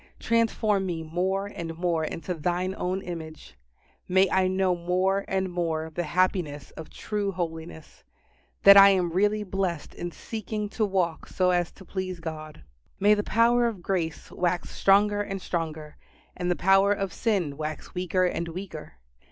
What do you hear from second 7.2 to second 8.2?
holiness